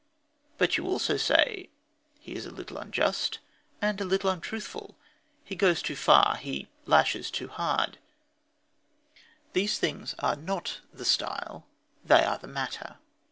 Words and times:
But 0.57 0.77
you 0.77 0.87
also 0.87 1.15
say: 1.15 1.69
"He 2.19 2.33
is 2.33 2.47
a 2.47 2.51
little 2.51 2.79
unjust 2.79 3.37
and 3.79 4.01
a 4.01 4.03
little 4.03 4.31
untruthful. 4.31 4.97
He 5.43 5.53
goes 5.55 5.83
too 5.83 5.95
far. 5.95 6.37
He 6.37 6.69
lashes 6.87 7.29
too 7.29 7.47
hard." 7.49 7.99
These 9.53 9.77
things 9.77 10.15
are 10.17 10.35
not 10.35 10.81
the 10.91 11.05
style; 11.05 11.67
they 12.03 12.23
are 12.23 12.39
the 12.39 12.47
matter. 12.47 12.97